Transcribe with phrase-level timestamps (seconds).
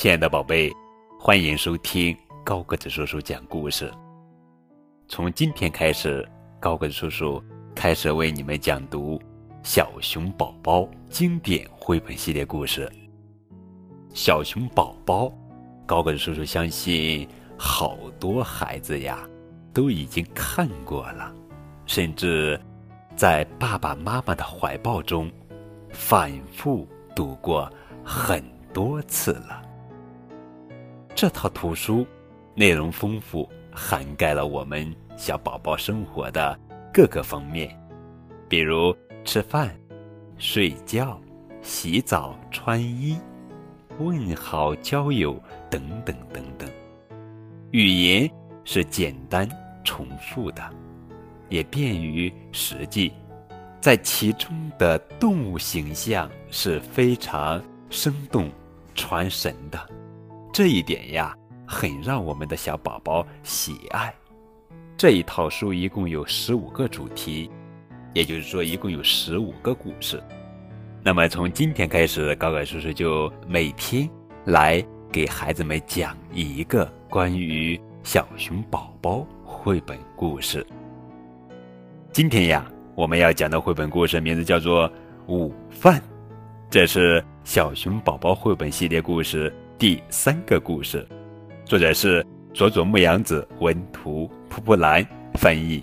[0.00, 0.72] 亲爱的宝贝，
[1.18, 3.92] 欢迎收听高个子叔叔讲故事。
[5.08, 6.26] 从今天开始，
[6.58, 9.18] 高个子叔叔开始为你们讲读
[9.62, 12.90] 《小熊宝宝》经典绘本系列故事。
[14.14, 15.30] 小熊宝宝，
[15.84, 17.28] 高个子叔叔相信
[17.58, 19.28] 好多孩子呀
[19.74, 21.30] 都已经看过了，
[21.84, 22.58] 甚至
[23.16, 25.30] 在爸爸妈妈的怀抱中
[25.90, 27.70] 反复读过
[28.02, 29.66] 很多次了。
[31.20, 32.06] 这套图书
[32.54, 36.58] 内容丰富，涵盖了我们小宝宝生活的
[36.90, 37.78] 各个方面，
[38.48, 39.78] 比如吃饭、
[40.38, 41.20] 睡觉、
[41.60, 43.18] 洗澡、穿衣、
[43.98, 45.38] 问好、交友
[45.68, 46.66] 等等等等。
[47.70, 48.26] 语言
[48.64, 49.46] 是简单
[49.84, 50.62] 重复的，
[51.50, 53.12] 也便于实际。
[53.78, 58.50] 在其中的动物形象是非常生动、
[58.94, 59.99] 传神的。
[60.52, 64.12] 这一点呀，很让我们的小宝宝喜爱。
[64.96, 67.48] 这一套书一共有十五个主题，
[68.12, 70.22] 也就是说，一共有十五个故事。
[71.02, 74.10] 那么从今天开始，高高叔叔就每天
[74.44, 80.66] 来给孩子们讲一个关于小熊宝宝绘本故事。
[82.12, 84.90] 今天呀，我们要讲的绘本故事名字叫做
[85.28, 86.00] 《午饭》，
[86.68, 89.54] 这是小熊宝宝绘本系列故事。
[89.80, 91.08] 第三个故事，
[91.64, 95.02] 作者是佐佐木阳子，文图，蒲蒲兰
[95.36, 95.82] 翻译。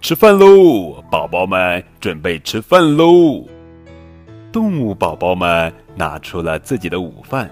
[0.00, 3.46] 吃饭喽，宝宝们，准备吃饭喽！
[4.50, 7.48] 动物宝宝们拿出了自己的午饭，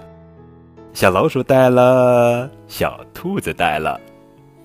[0.91, 3.97] 小老鼠带了，小兔子带了，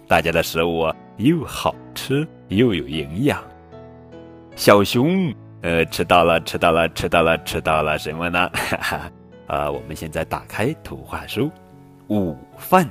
[0.09, 3.41] 大家的食物又好吃又有营养。
[4.57, 8.51] 小熊，呃，吃到了，吃到了，吃到了，吃到了什么呢？
[8.53, 9.13] 哈哈。
[9.53, 11.53] 呃，我们现在打开图画书，
[12.09, 12.89] 午饭。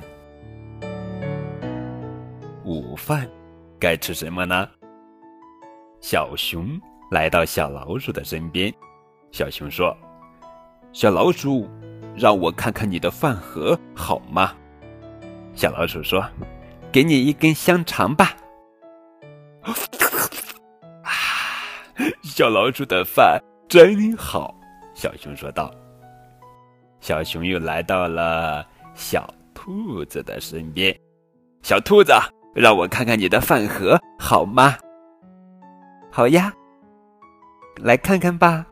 [2.64, 3.28] 午饭
[3.80, 4.68] 该吃什么呢？
[6.00, 6.80] 小熊
[7.10, 8.72] 来到小老鼠的身边，
[9.32, 9.92] 小熊说
[10.94, 11.68] ：“小老鼠，
[12.16, 14.54] 让我看看你的饭盒好吗？”
[15.54, 16.24] 小老鼠说
[16.92, 18.36] ：“给你一根香肠吧。”
[21.02, 21.10] 啊，
[22.22, 24.54] 小老鼠的饭真好，
[24.94, 25.68] 小熊说道。
[27.02, 28.64] 小熊又来到了
[28.94, 30.96] 小兔子的身边，
[31.60, 32.12] 小兔子，
[32.54, 34.76] 让我看看你的饭盒好吗？
[36.12, 36.52] 好呀，
[37.82, 38.64] 来看看吧。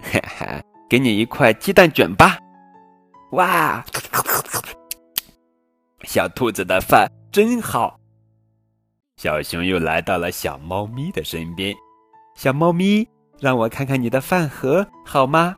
[0.00, 2.38] 哈哈，给你一块鸡蛋卷吧。
[3.32, 3.84] 哇，
[6.04, 7.98] 小兔子的饭真好。
[9.16, 11.74] 小熊又来到了小猫咪的身边，
[12.36, 13.08] 小猫咪，
[13.40, 15.56] 让我看看你的饭盒好吗？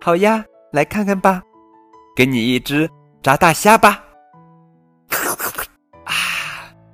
[0.00, 0.44] 好呀。
[0.74, 1.40] 来看看吧，
[2.16, 2.90] 给你一只
[3.22, 4.02] 炸大虾吧。
[6.02, 6.12] 啊，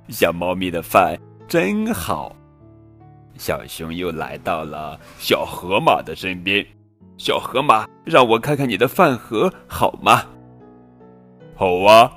[0.07, 2.35] 小猫咪的饭真好。
[3.39, 6.63] 小熊又来到了小河马的身边，
[7.17, 10.25] 小河马，让我看看你的饭盒好吗？
[11.55, 12.11] 好啊，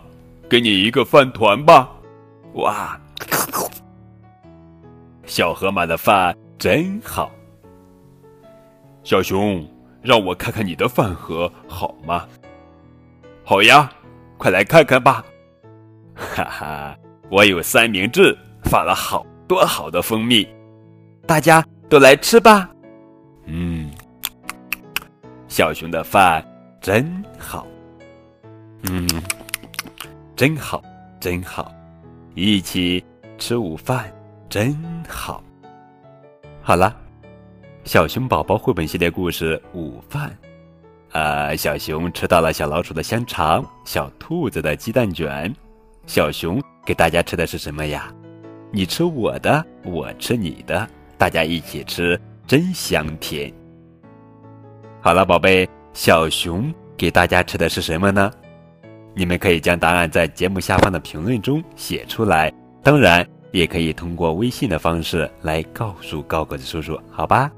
[0.50, 1.90] 给你一个饭团吧。
[2.56, 3.00] 哇，
[5.24, 7.32] 小河马的饭真好。
[9.02, 9.66] 小熊。
[10.04, 12.28] 让我看看你的饭盒好吗？
[13.42, 13.90] 好呀，
[14.36, 15.24] 快来看看吧！
[16.14, 16.96] 哈哈，
[17.30, 20.46] 我有三明治，放了好多好的蜂蜜，
[21.26, 22.68] 大家都来吃吧。
[23.46, 23.90] 嗯，
[25.48, 26.46] 小熊的饭
[26.80, 27.66] 真好。
[28.90, 29.08] 嗯，
[30.36, 30.82] 真好，
[31.18, 31.72] 真好，
[32.34, 33.02] 一起
[33.38, 34.12] 吃午饭
[34.50, 34.76] 真
[35.08, 35.42] 好。
[36.62, 37.03] 好了。
[37.84, 40.34] 小熊宝宝绘本系列故事午饭，
[41.12, 45.54] 呃，小熊吃到了小老鼠的香肠，小兔子的鸡蛋卷，
[46.06, 48.10] 小熊给大家吃的是什么呀？
[48.72, 53.52] 你吃我的，我吃你的，大家一起吃，真香甜。
[55.02, 58.32] 好了，宝贝，小熊给大家吃的是什么呢？
[59.14, 62.50] 你们可以将答案在节目下方的评论中写出来，
[62.82, 67.52] 当然也可以通过微信的方式来告诉高个子叔叔，好吧？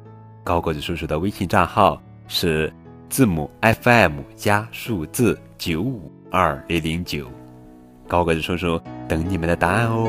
[0.47, 2.73] 高个子叔叔的微信账号是
[3.11, 3.51] 字母
[3.83, 7.29] FM 加数字九五二零零九，
[8.07, 10.09] 高个子叔叔等你们的答案哦。